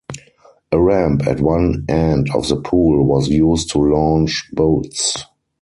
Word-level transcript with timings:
A 0.71 0.81
ramp 0.81 1.27
at 1.27 1.41
one 1.41 1.85
end 1.87 2.31
of 2.33 2.47
the 2.49 2.55
pool 2.59 3.05
was 3.05 3.29
used 3.29 3.69
to 3.73 3.77
launch 3.77 4.49
boats. 4.51 5.25